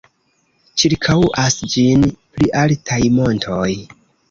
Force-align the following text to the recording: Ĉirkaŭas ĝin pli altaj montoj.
Ĉirkaŭas 0.83 1.59
ĝin 1.75 2.09
pli 2.33 2.51
altaj 2.65 3.01
montoj. 3.21 3.71